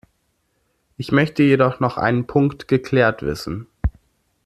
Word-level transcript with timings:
Ich 0.97 1.11
möchte 1.11 1.43
jedoch 1.43 1.79
noch 1.79 1.97
einen 1.97 2.25
Punkt 2.25 2.67
geklärt 2.67 3.21
wissen. 3.21 3.67